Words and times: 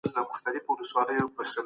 څه 0.03 0.07
ډول 0.15 0.33
اسناد 0.35 0.55
د 0.55 0.57
هویت 0.65 0.89
ښودنه 0.91 1.23
کوي؟ 1.35 1.51